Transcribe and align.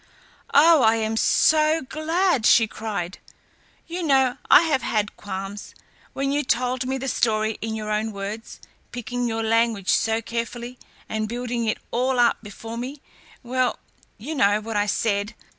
"Oh! 0.55 0.81
I 0.81 0.95
am 0.95 1.15
so 1.15 1.83
glad," 1.83 2.43
she 2.47 2.65
cried. 2.65 3.19
"You 3.85 4.01
know, 4.01 4.37
I 4.49 4.63
have 4.63 4.81
had 4.81 5.15
qualms. 5.15 5.75
When 6.13 6.31
you 6.31 6.41
told 6.43 6.87
me 6.87 6.97
the 6.97 7.07
story 7.07 7.59
in 7.61 7.75
your 7.75 7.91
own 7.91 8.11
words, 8.11 8.59
picking 8.91 9.27
your 9.27 9.43
language 9.43 9.89
so 9.89 10.19
carefully, 10.19 10.79
and 11.07 11.29
building 11.29 11.65
it 11.67 11.77
all 11.91 12.17
up 12.19 12.37
before 12.41 12.79
me, 12.79 12.99
well, 13.43 13.77
you 14.17 14.33
know 14.33 14.59
what 14.59 14.75
I 14.75 14.87
said. 14.87 15.35